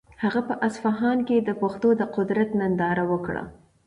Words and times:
هغه 0.23 0.41
په 0.47 0.53
اصفهان 0.67 1.17
کې 1.27 1.37
د 1.39 1.49
پښتنو 1.61 1.89
د 1.99 2.01
قدرت 2.15 2.49
ننداره 2.59 3.03
وکړه. 3.11 3.43